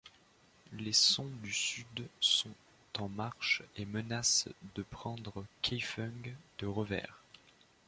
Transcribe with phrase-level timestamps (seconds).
[0.73, 2.55] Les Song du sud sont
[2.97, 7.21] en marche et menacent de prendre Keifeng de revers.